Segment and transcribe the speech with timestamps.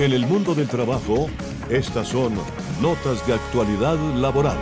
[0.00, 1.28] En el mundo del trabajo,
[1.68, 2.32] estas son
[2.80, 4.56] notas de actualidad laboral.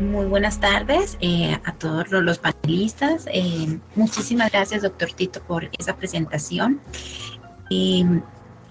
[0.00, 3.26] Muy buenas tardes eh, a todos los panelistas.
[3.32, 6.80] Eh, muchísimas gracias, doctor Tito, por esa presentación.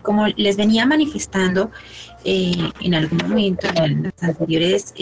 [0.02, 1.72] como les venía manifestando
[2.26, 4.94] eh, en algún momento en las anteriores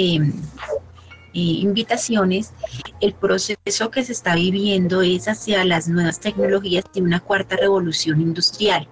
[1.34, 2.54] invitaciones,
[3.02, 8.22] el proceso que se está viviendo es hacia las nuevas tecnologías de una cuarta revolución
[8.22, 8.88] industrial.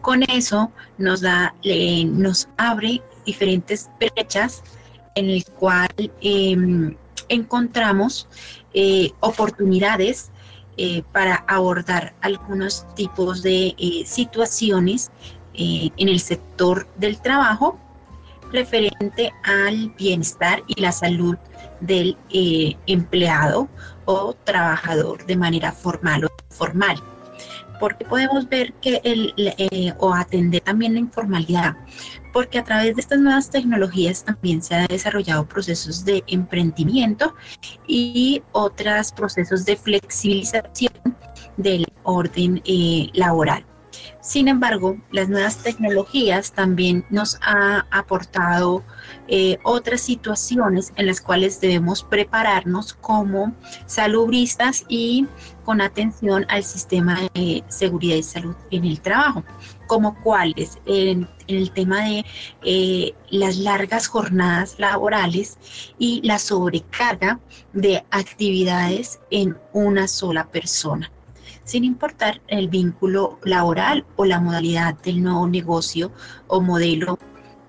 [0.00, 1.54] Con eso nos, da,
[2.06, 4.62] nos abre diferentes brechas
[5.14, 5.88] en el cual
[6.20, 6.96] em,
[7.28, 8.28] encontramos
[8.72, 10.30] eh, oportunidades
[10.76, 15.10] eh, para abordar algunos tipos de eh, situaciones
[15.52, 17.78] en el sector del trabajo
[18.50, 21.36] referente al bienestar y la salud
[21.80, 22.16] del
[22.86, 23.68] empleado
[24.06, 27.02] o trabajador de manera formal o informal
[27.80, 31.76] porque podemos ver que el, eh, o atender también la informalidad,
[32.32, 37.34] porque a través de estas nuevas tecnologías también se han desarrollado procesos de emprendimiento
[37.86, 40.92] y otros procesos de flexibilización
[41.56, 43.64] del orden eh, laboral.
[44.20, 48.84] Sin embargo, las nuevas tecnologías también nos han aportado
[49.28, 53.54] eh, otras situaciones en las cuales debemos prepararnos como
[53.86, 55.26] salubristas y
[55.64, 59.42] con atención al sistema de seguridad y salud en el trabajo,
[59.86, 62.24] como cuáles en, el tema de
[62.62, 65.58] eh, las largas jornadas laborales
[65.98, 67.40] y la sobrecarga
[67.72, 71.10] de actividades en una sola persona
[71.70, 76.10] sin importar el vínculo laboral o la modalidad del nuevo negocio
[76.48, 77.16] o modelo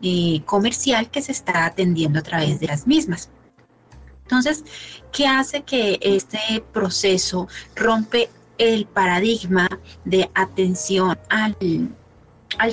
[0.01, 3.29] eh, comercial que se está atendiendo a través de las mismas.
[4.23, 4.63] Entonces,
[5.11, 9.69] ¿qué hace que este proceso rompe el paradigma
[10.03, 11.55] de atención al,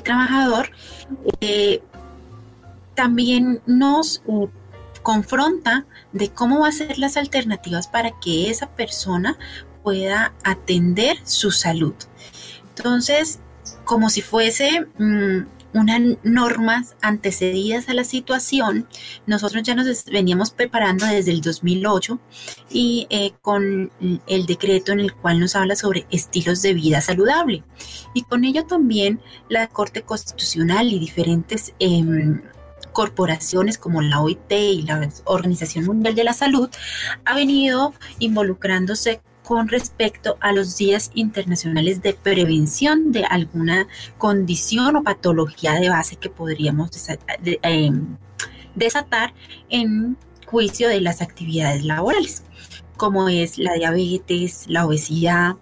[0.02, 0.70] trabajador?
[1.42, 1.82] Eh,
[2.94, 4.22] también nos
[5.02, 9.38] confronta de cómo va a ser las alternativas para que esa persona
[9.82, 11.94] pueda atender su salud.
[12.76, 13.40] Entonces,
[13.84, 18.88] como si fuese mm, unas normas antecedidas a la situación,
[19.26, 22.18] nosotros ya nos veníamos preparando desde el 2008
[22.70, 23.90] y eh, con
[24.26, 27.64] el decreto en el cual nos habla sobre estilos de vida saludable.
[28.14, 31.74] Y con ello también la Corte Constitucional y diferentes...
[31.78, 32.42] Em,
[32.92, 36.68] corporaciones como la OIT y la Organización Mundial de la Salud
[37.24, 43.88] ha venido involucrándose con respecto a los días internacionales de prevención de alguna
[44.18, 46.90] condición o patología de base que podríamos
[47.62, 48.18] em,
[48.74, 49.32] desatar
[49.70, 52.42] en juicio de las actividades laborales,
[52.98, 55.56] como es la diabetes, la obesidad,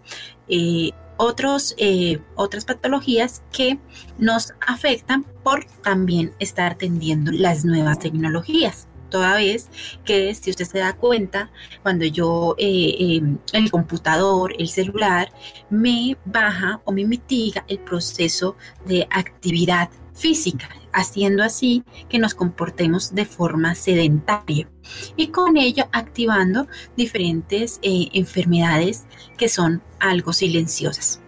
[0.49, 3.79] eh, otros, eh, otras patologías que
[4.19, 9.69] nos afectan por también estar atendiendo las nuevas tecnologías toda vez
[10.05, 11.51] que si usted se da cuenta,
[11.83, 15.33] cuando yo eh, em, el computador, el celular,
[15.71, 23.15] me baja o me mitiga el proceso de actividad física, haciendo así que nos comportemos
[23.15, 24.69] de forma sedentaria
[25.17, 29.05] y con ello activando diferentes eh, enfermedades
[29.37, 31.21] que son algo silenciosas.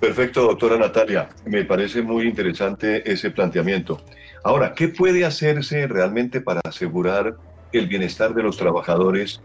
[0.00, 1.30] Perfecto, doctora Natalia.
[1.46, 4.02] Me parece muy interesante ese planteamiento.
[4.44, 7.34] Ahora, ¿qué puede hacerse realmente para asegurar
[7.72, 9.40] el bienestar de los trabajadores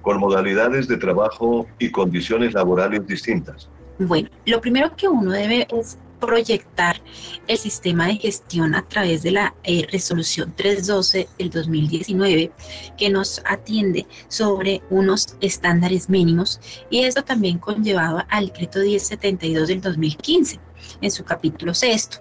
[0.00, 3.68] con modalidades de trabajo y condiciones laborales distintas?
[3.98, 7.00] Bueno, lo primero que uno debe es proyectar
[7.48, 12.52] el sistema de gestión a través de la eh, resolución 312 del 2019
[12.96, 16.60] que nos atiende sobre unos estándares mínimos
[16.90, 20.60] y eso también conllevaba al decreto 1072 del 2015
[21.00, 22.18] en su capítulo sexto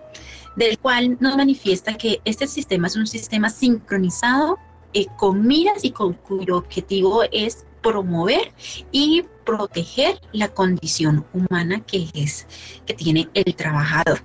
[0.55, 4.59] del cual nos manifiesta que este sistema es un sistema sincronizado
[4.93, 8.53] eh, con miras y con cuyo objetivo es promover
[8.91, 12.47] y proteger la condición humana que es
[12.85, 14.21] que tiene el trabajador.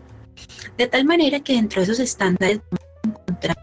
[0.76, 3.58] De tal manera que dentro de esos estándares vamos a encontrar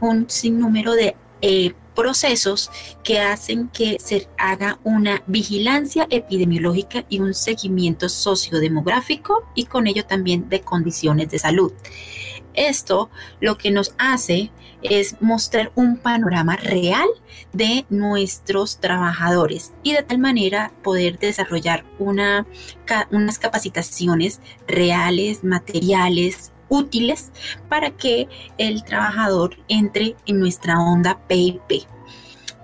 [0.00, 2.70] un sinnúmero de eh, procesos
[3.02, 10.06] que hacen que se haga una vigilancia epidemiológica y un seguimiento sociodemográfico y con ello
[10.06, 11.72] también de condiciones de salud.
[12.54, 13.10] Esto
[13.40, 17.08] lo que nos hace es mostrar un panorama real
[17.52, 22.46] de nuestros trabajadores y de tal manera poder desarrollar una,
[23.10, 27.30] unas capacitaciones reales, materiales, útiles
[27.68, 28.28] para que
[28.58, 31.86] el trabajador entre en nuestra onda PIP.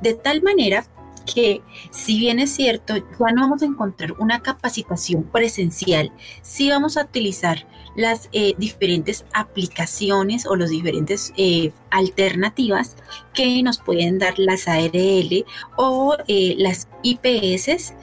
[0.00, 0.84] De tal manera
[1.24, 6.12] que si bien es cierto, ya no vamos a encontrar una capacitación presencial,
[6.42, 7.66] sí vamos a utilizar
[7.96, 12.96] las eh, diferentes aplicaciones o las diferentes eh, alternativas
[13.32, 15.44] que nos pueden dar las ARL
[15.76, 17.94] o eh, las IPS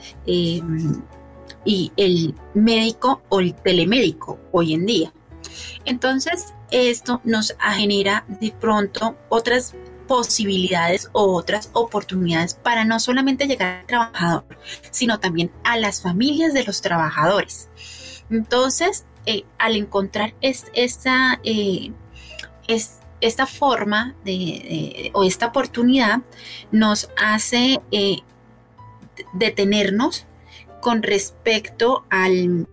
[1.64, 5.12] y el médico o el telemédico hoy en día.
[5.84, 9.74] Entonces, esto nos genera de pronto otras
[10.06, 14.44] posibilidades o otras oportunidades para no solamente llegar al trabajador,
[14.90, 17.68] sino también a las familias de los trabajadores.
[18.30, 21.92] Entonces, eh, al encontrar esta, eh,
[23.20, 26.22] esta forma de, o esta oportunidad,
[26.72, 28.18] nos hace eh,
[29.32, 30.26] detenernos
[30.80, 32.66] con respecto al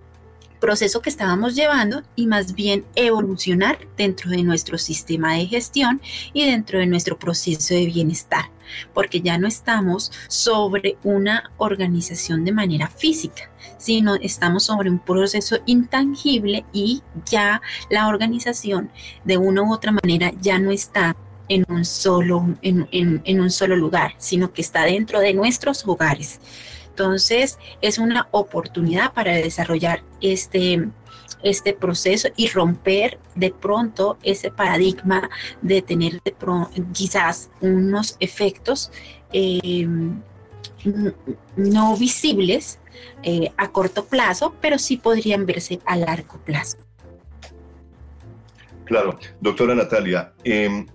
[0.59, 6.01] proceso que estábamos llevando y más bien evolucionar dentro de nuestro sistema de gestión
[6.33, 8.45] y dentro de nuestro proceso de bienestar,
[8.93, 15.59] porque ya no estamos sobre una organización de manera física, sino estamos sobre un proceso
[15.65, 18.91] intangible y ya la organización
[19.23, 21.15] de una u otra manera ya no está
[21.49, 26.39] en un solo, en, un solo lugar, sino que está dentro de nuestros hogares.
[26.99, 30.89] Entonces, es una oportunidad para desarrollar este,
[31.43, 35.29] este proceso y romper de pronto ese paradigma
[35.61, 36.21] de tener
[36.91, 38.91] quizás unos efectos
[39.31, 40.21] em,
[41.55, 42.79] no visibles
[43.23, 46.79] eh, a corto plazo, pero sí podrían verse a largo plazo.
[48.83, 50.85] Claro, doctora Natalia, em,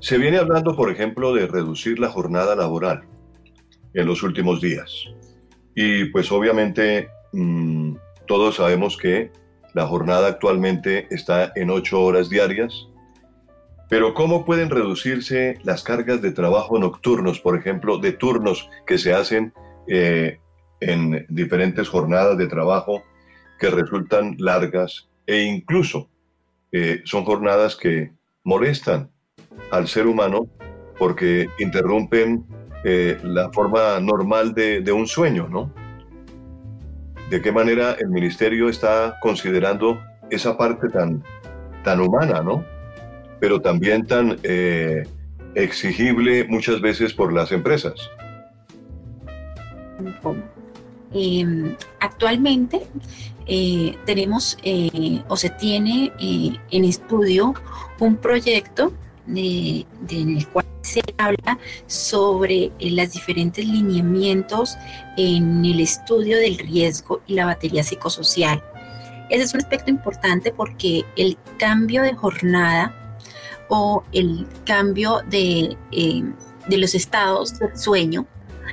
[0.00, 3.11] se viene hablando, por ejemplo, de reducir la jornada laboral
[3.94, 5.08] en los últimos días.
[5.74, 7.94] Y pues obviamente mm,
[8.26, 9.30] todos sabemos que
[9.74, 12.88] la jornada actualmente está en ocho horas diarias,
[13.88, 19.12] pero ¿cómo pueden reducirse las cargas de trabajo nocturnos, por ejemplo, de turnos que se
[19.14, 19.52] hacen
[19.88, 20.38] eh,
[20.80, 23.02] en diferentes jornadas de trabajo
[23.58, 26.10] que resultan largas e incluso
[26.72, 28.12] eh, son jornadas que
[28.44, 29.10] molestan
[29.70, 30.48] al ser humano
[30.98, 32.44] porque interrumpen
[32.84, 35.72] eh, la forma normal de, un sueño, ¿no?
[37.30, 40.00] ¿De qué manera el ministerio está considerando
[40.30, 41.22] esa parte tan,
[41.84, 42.64] tan humana, ¿no?
[43.38, 45.04] Pero también tan eh,
[45.54, 47.94] exigible muchas veces por las empresas.
[51.14, 52.82] Em, actualmente
[53.46, 54.56] eh, tenemos
[55.28, 57.54] o se tiene en estudio
[58.00, 58.92] un proyecto
[59.26, 64.76] de, del cual se habla sobre eh, los diferentes lineamientos
[65.16, 68.62] en el estudio del riesgo y la batería psicosocial.
[69.30, 73.18] Ese es un aspecto importante porque el cambio de jornada
[73.68, 76.22] o el cambio de, eh,
[76.68, 78.26] de los estados del sueño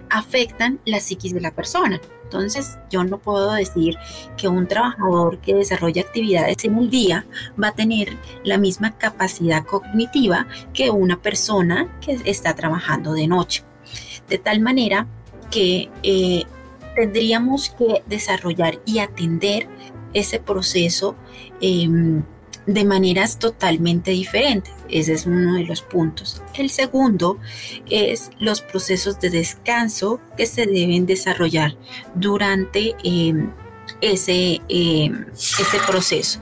[0.09, 1.99] afectan la psiquis de la persona.
[2.23, 3.97] Entonces, yo no puedo decir
[4.37, 7.25] que un trabajador que desarrolla actividades en el día
[7.61, 13.63] va a tener la misma capacidad cognitiva que una persona que está trabajando de noche.
[14.27, 15.07] De tal manera
[15.49, 16.43] que eh,
[16.95, 19.67] tendríamos que desarrollar y atender
[20.13, 21.15] ese proceso
[21.61, 22.23] em,
[22.73, 24.73] de maneras totalmente diferentes.
[24.89, 26.41] Ese es uno de los puntos.
[26.53, 27.39] El segundo
[27.89, 31.75] es los procesos de descanso que se deben desarrollar
[32.13, 33.49] durante em,
[34.01, 36.39] ese, em, ese proceso.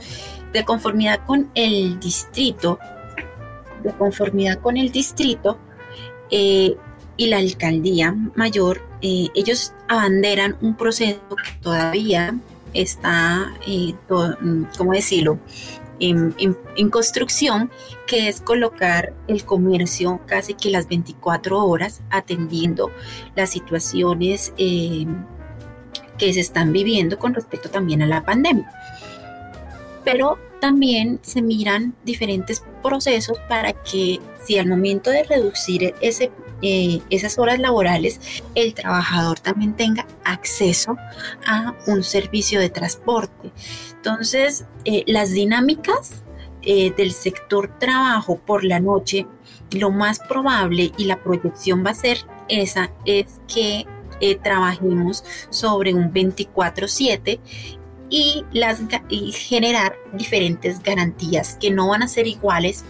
[0.51, 2.77] De conformidad con el distrito,
[3.83, 5.57] de conformidad con el distrito
[6.29, 6.75] eh,
[7.15, 12.37] y la alcaldía mayor, eh, ellos abanderan un proceso que todavía
[12.73, 13.93] está, eh,
[14.77, 15.39] ¿cómo decirlo?,
[15.99, 17.71] en, construcción,
[18.05, 22.91] que es colocar el comercio casi que las 24 horas atendiendo
[23.35, 25.05] las situaciones eh,
[26.17, 28.71] que se están viviendo con respecto también a la pandemia.
[30.07, 35.93] Pero también se miran diferentes procesos para que si al momento de reducir
[36.61, 38.21] eh, esas horas laborales,
[38.55, 40.95] el trabajador también tenga acceso
[41.45, 43.51] a un servicio de transporte.
[43.97, 46.23] Entonces, eh, las dinámicas
[46.61, 49.27] eh, del sector trabajo por la noche,
[49.71, 53.85] lo más probable y la proyección va a ser esa, es que
[54.41, 57.39] trabajemos sobre un 24/7
[58.09, 58.81] y, las,
[59.33, 62.83] generar diferentes garantías que no van a ser iguales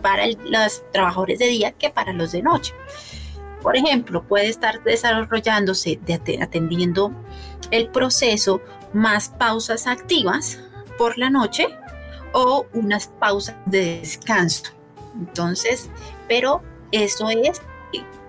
[0.00, 2.74] para los trabajadores de día que para los de noche.
[3.62, 6.00] Por ejemplo, puede estar desarrollándose,
[6.40, 7.12] atendiendo
[7.70, 8.60] el proceso
[8.92, 10.58] más pausas activas
[10.98, 11.68] por la noche
[12.32, 14.72] o unas pausas de descanso.
[15.14, 15.90] Entonces,
[16.28, 17.62] pero eso es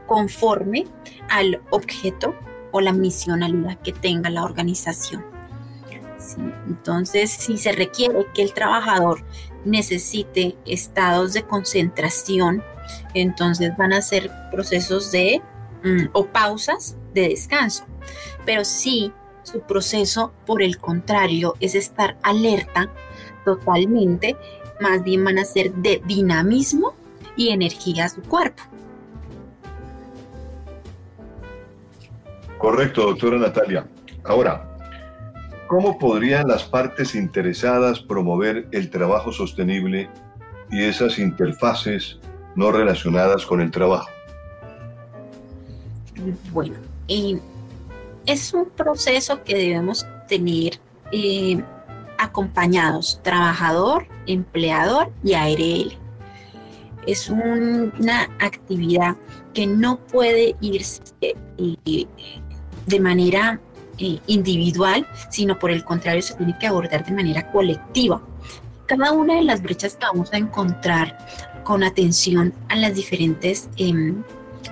[0.05, 0.85] conforme
[1.29, 2.35] al objeto
[2.71, 5.32] o la misionalidad que tenga la organización.
[6.67, 9.23] Entonces, si se requiere que el trabajador
[9.65, 12.63] necesite estados de concentración,
[13.13, 15.41] entonces van a ser procesos de
[15.83, 17.85] mm, o pausas de descanso.
[18.45, 19.11] Pero si
[19.43, 22.89] su proceso, por el contrario, es estar alerta
[23.45, 24.37] totalmente,
[24.79, 26.93] más bien van a ser de dinamismo
[27.35, 28.63] y energía a su cuerpo.
[32.57, 33.85] Correcto, doctora Natalia.
[34.23, 34.72] Ahora,
[35.73, 40.07] ¿cómo podrían las partes interesadas promover el trabajo sostenible
[40.69, 42.19] y esas interfaces
[42.55, 44.07] no relacionadas con el trabajo?
[46.51, 46.75] Bueno,
[48.27, 50.79] es un proceso que debemos tener
[51.11, 51.59] eh,
[52.19, 55.97] acompañados, trabajador, empleador y ARL.
[57.07, 59.17] Es una actividad
[59.55, 61.01] que no puede irse
[61.57, 62.05] eh,
[62.85, 63.59] de manera
[63.97, 68.21] eh, individual, sino por el contrario se tiene que abordar de manera colectiva.
[68.85, 71.17] Cada una de las brechas que vamos a encontrar
[71.63, 74.23] con atención a las diferentes em,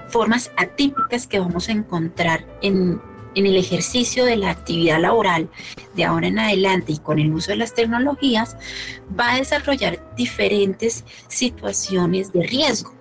[0.10, 3.02] formas atípicas que vamos a encontrar en,
[3.36, 5.50] en el ejercicio de la actividad laboral
[5.96, 8.58] de ahora en adelante y con el uso de las tecnologías,
[9.18, 12.94] va a desarrollar diferentes situaciones de riesgo.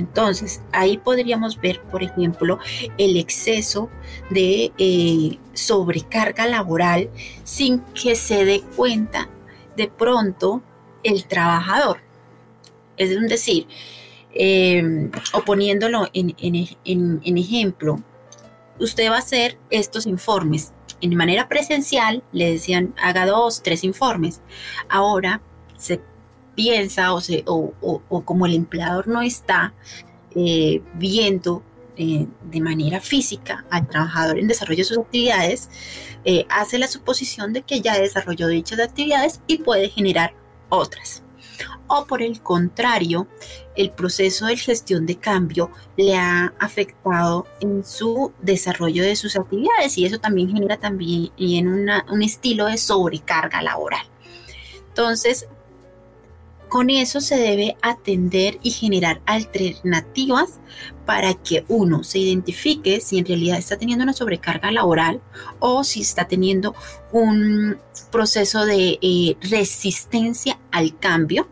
[0.00, 2.58] Entonces, ahí podríamos ver, por ejemplo,
[2.98, 3.90] el exceso
[4.30, 7.10] de eh, sobrecarga laboral
[7.44, 9.28] sin que se dé cuenta
[9.76, 10.62] de pronto
[11.02, 11.98] el trabajador.
[12.96, 13.66] Es decir,
[14.32, 18.02] em, o poniéndolo en, en ejemplo,
[18.78, 20.72] usted va a hacer estos informes.
[21.00, 24.40] En manera presencial le decían haga dos, tres informes.
[24.88, 25.42] Ahora
[25.76, 26.00] se
[26.54, 27.72] piensa o, se, o,
[28.24, 29.74] como el empleador no está
[30.34, 31.62] eh, viendo
[31.96, 35.70] eh, de manera física al trabajador en desarrollo de sus actividades,
[36.24, 40.34] eh, hace la suposición de que ya desarrolló dichas actividades y puede generar
[40.70, 41.22] otras.
[41.86, 43.28] O por el contrario,
[43.76, 49.96] el proceso de gestión de cambio le ha afectado en su desarrollo de sus actividades
[49.98, 51.30] y eso también genera también
[52.08, 54.06] un estilo de sobrecarga laboral.
[54.88, 55.46] Entonces,
[56.74, 60.58] con eso se debe atender y generar alternativas
[61.06, 65.22] para que uno se identifique si en realidad está teniendo una sobrecarga laboral
[65.60, 66.74] o si está teniendo
[67.12, 67.78] un
[68.10, 71.46] proceso de eh, resistencia al cambio.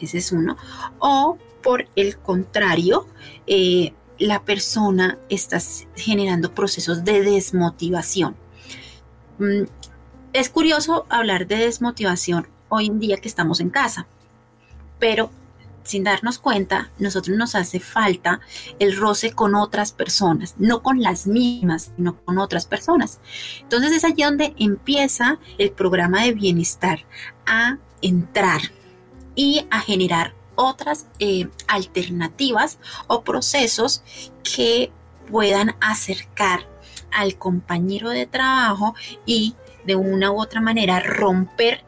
[0.00, 0.56] Ese es uno.
[1.00, 3.06] O por el contrario,
[3.46, 5.58] eh, la persona está
[5.96, 8.36] generando procesos de desmotivación.
[9.38, 9.64] Mm,
[10.32, 14.06] es curioso hablar de desmotivación hoy en día que estamos en casa.
[14.98, 15.30] Pero
[15.88, 18.40] sin darnos cuenta, nosotros nos hace falta
[18.78, 23.20] el roce con otras personas, no con las mismas, sino con otras personas.
[23.62, 27.06] Entonces es allí donde empieza el programa de bienestar
[27.46, 28.60] a entrar
[29.34, 34.02] y a generar otras eh, alternativas o procesos
[34.42, 34.92] que
[35.30, 36.68] puedan acercar
[37.12, 38.94] al compañero de trabajo
[39.24, 39.54] y
[39.86, 41.87] de una u otra manera romper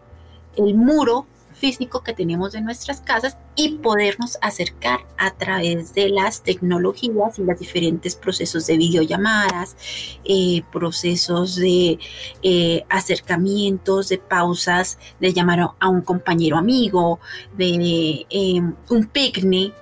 [0.57, 1.26] el muro
[1.61, 7.45] físico que tenemos de nuestras casas y podernos acercar a través de las tecnologías y
[7.45, 9.76] los diferentes procesos de videollamadas,
[10.25, 11.99] eh, procesos de
[12.42, 17.21] eh, acercamientos, de pausas, de llamar a un compañero amigo,
[17.57, 19.75] de eh, un picnic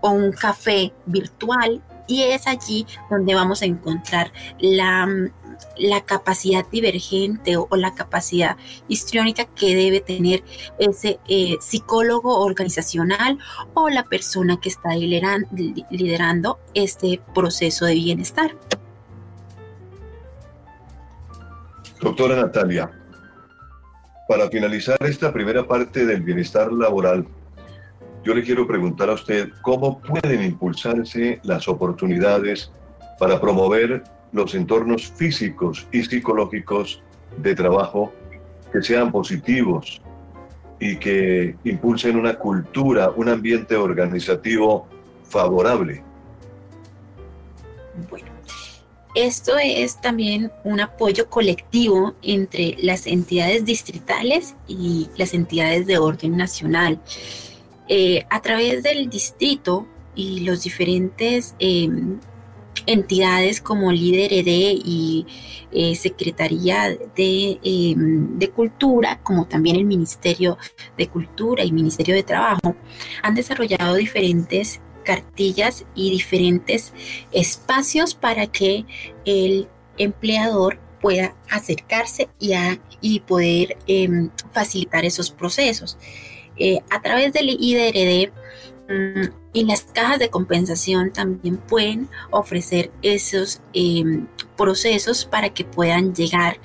[0.00, 1.82] o un café virtual.
[2.10, 5.06] Y es allí donde vamos a encontrar la
[5.76, 8.56] la capacidad divergente o, la capacidad
[8.88, 10.42] histriónica que debe tener
[10.78, 13.38] ese eh, psicólogo organizacional
[13.74, 18.56] o la persona que está liderando este proceso de bienestar.
[22.00, 22.90] Doctora Natalia,
[24.28, 27.26] para finalizar esta primera parte del bienestar laboral,
[28.24, 32.70] yo le quiero preguntar a usted cómo pueden impulsarse las oportunidades
[33.18, 37.02] para promover los entornos físicos y psicológicos
[37.38, 38.12] de trabajo
[38.72, 40.00] que sean positivos
[40.78, 44.86] y que impulsen una cultura, un ambiente organizativo
[45.24, 46.02] favorable.
[48.08, 48.28] Bueno,
[49.14, 56.36] esto es también un apoyo colectivo entre las entidades distritales y las entidades de orden
[56.36, 57.00] nacional.
[57.92, 62.20] Eh, a través del distrito y los diferentes em,
[62.86, 65.26] entidades como Líder ED y
[65.72, 70.56] eh, Secretaría em, de, Cultura, como también el Ministerio
[70.96, 72.76] de Cultura y Ministerio de Trabajo,
[73.24, 76.92] han desarrollado diferentes cartillas y diferentes
[77.32, 78.84] espacios para que
[79.24, 79.66] el
[79.98, 82.52] empleador pueda acercarse y,
[83.00, 85.98] y poder em, facilitar esos procesos.
[86.60, 88.30] Eh, a través del IDRD
[88.88, 94.26] mm, y las cajas de compensación también pueden ofrecer esos em,
[94.58, 96.58] procesos para que puedan llegar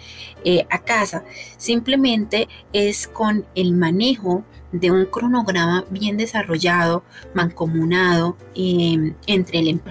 [0.44, 1.24] eh, a casa.
[1.58, 9.82] Simplemente es con el manejo de un cronograma bien desarrollado, mancomunado em, entre el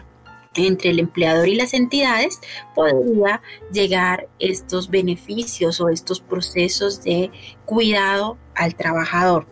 [0.57, 2.41] entre el empleador y las entidades
[2.77, 3.43] podría
[3.73, 7.33] llegar estos beneficios o estos procesos de
[7.65, 9.49] cuidado al trabajador.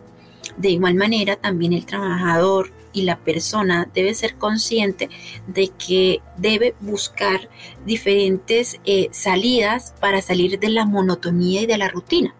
[0.57, 5.09] De igual manera, también el trabajador y la persona debe ser consciente
[5.47, 7.49] de que debe buscar
[7.85, 12.35] diferentes eh, salidas para salir de la monotonía y de la rutina.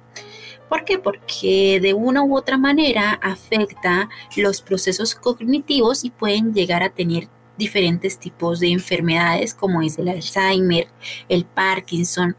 [0.69, 0.98] ¿Por qué?
[0.98, 7.27] Porque de una u otra manera afecta los procesos cognitivos y pueden llegar a tener
[7.57, 10.88] diferentes tipos de enfermedades como es el Alzheimer,
[11.29, 12.36] el Parkinson,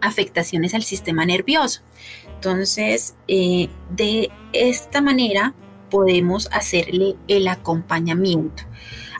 [0.00, 1.80] afectaciones al sistema nervioso.
[2.40, 5.52] Entonces, eh, de esta manera
[5.90, 8.62] podemos hacerle el acompañamiento.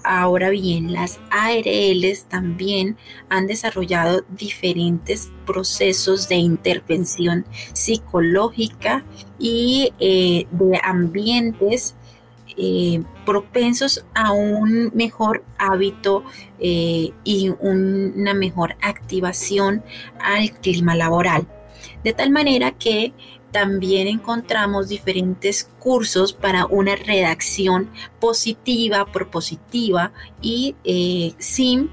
[0.02, 2.96] Ahora bien, las ARLs también
[3.28, 9.04] han desarrollado diferentes procesos de intervención psicológica
[9.38, 11.96] y eh, de ambientes
[12.56, 16.24] eh, propensos a un mejor hábito
[16.58, 19.84] y una mejor activación
[20.18, 21.46] al clima laboral.
[22.04, 23.12] De tal manera que
[23.50, 31.90] también encontramos diferentes cursos para una redacción positiva, propositiva y eh, sin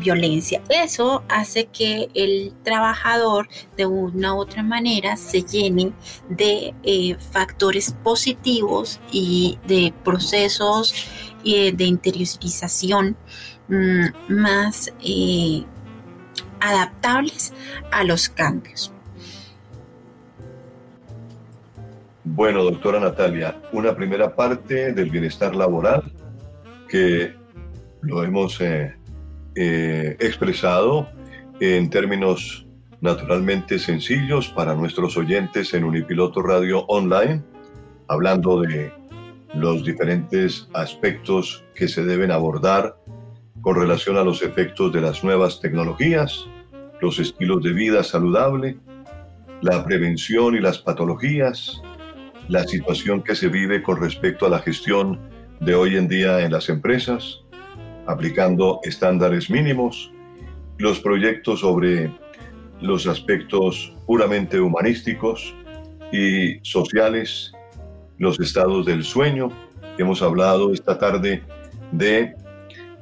[0.00, 0.62] violencia.
[0.68, 5.92] Eso hace que el trabajador de una u otra manera se llene
[6.28, 10.94] de eh, factores positivos y de procesos
[11.44, 13.16] eh, de interiorización
[13.68, 14.92] mm, más
[16.60, 17.52] adaptables
[17.92, 18.92] a los cambios.
[22.30, 26.12] Bueno, doctora Natalia, una primera parte del bienestar laboral
[26.86, 27.34] que
[28.02, 28.94] lo hemos eh,
[29.54, 31.08] eh, expresado
[31.58, 32.66] en términos
[33.00, 37.42] naturalmente sencillos para nuestros oyentes en Unipiloto Radio Online,
[38.08, 38.92] hablando de
[39.54, 42.96] los diferentes aspectos que se deben abordar
[43.62, 46.46] con relación a los efectos de las nuevas tecnologías,
[47.00, 48.78] los estilos de vida saludable,
[49.62, 51.82] la prevención y las patologías,
[52.48, 55.20] la situación que se vive con respecto a la gestión
[55.60, 57.42] de hoy en día en las empresas,
[58.06, 60.10] aplicando estándares mínimos,
[60.78, 62.10] los proyectos sobre
[62.80, 65.54] los aspectos puramente humanísticos
[66.10, 67.52] y sociales,
[68.16, 69.50] los estados del sueño.
[69.98, 71.42] Hemos hablado esta tarde
[71.92, 72.34] de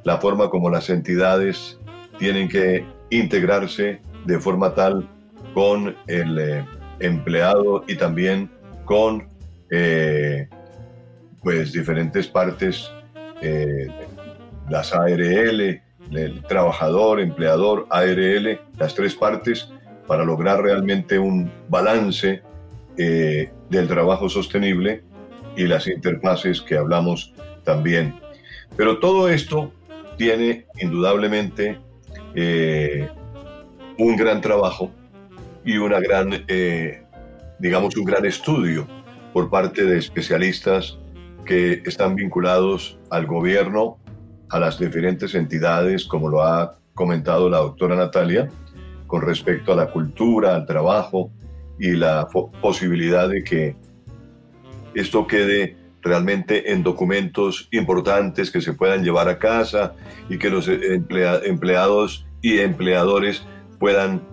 [0.03, 1.79] la forma como las entidades
[2.17, 5.07] tienen que integrarse de forma tal
[5.53, 6.65] con el eh,
[6.99, 8.49] empleado y también
[8.85, 9.27] con
[9.69, 10.47] eh,
[11.41, 12.91] pues diferentes partes,
[13.41, 13.87] eh,
[14.69, 19.69] las ARL, el trabajador, empleador, ARL, las tres partes,
[20.07, 22.41] para lograr realmente un balance
[22.97, 25.03] eh, del trabajo sostenible
[25.55, 28.15] y las interfaces que hablamos también.
[28.75, 29.73] Pero todo esto
[30.17, 31.79] tiene indudablemente
[33.97, 34.91] un gran trabajo
[35.65, 36.45] y una gran,
[37.59, 38.87] digamos, un gran estudio
[39.37, 40.97] por parte de especialistas
[41.45, 43.99] que están vinculados al gobierno,
[44.49, 48.49] a las diferentes entidades, como lo ha comentado la doctora Natalia,
[49.05, 51.29] con respecto a la cultura, al trabajo
[51.77, 52.27] y la
[52.63, 53.75] posibilidad de que
[54.95, 59.93] esto quede realmente en documentos importantes que se puedan llevar a casa
[60.29, 63.45] y que los empleados y empleadores
[63.77, 64.23] puedan,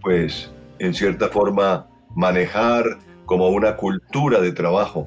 [0.00, 5.06] pues, en cierta forma manejar como una cultura de trabajo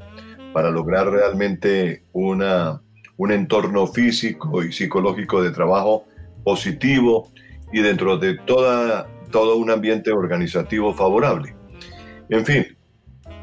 [0.54, 2.82] para lograr realmente una,
[3.18, 6.06] un entorno físico y psicológico de trabajo
[6.46, 7.34] positivo
[7.74, 11.54] y dentro de toda, todo un ambiente organizativo favorable.
[12.30, 12.78] En fin,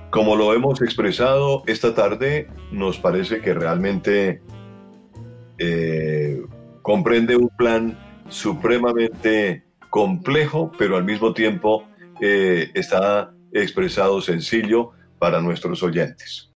[0.08, 4.40] como lo hemos expresado esta tarde, nos parece que realmente
[5.58, 6.40] eh,
[6.80, 7.98] comprende un plan
[8.30, 11.84] supremamente complejo, pero al mismo tiempo
[12.22, 16.48] eh, está expresado sencillo para nuestros oyentes.